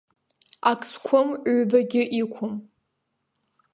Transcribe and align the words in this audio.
Ак 0.71 0.81
зқәым, 0.91 1.29
ҩбагьы 1.55 2.03
иқәым. 2.21 2.53